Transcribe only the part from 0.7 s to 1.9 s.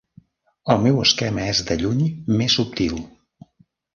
El meu esquema és de